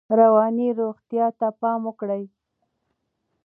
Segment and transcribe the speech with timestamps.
[0.19, 2.23] رواني روغتیا ته پام وکړئ.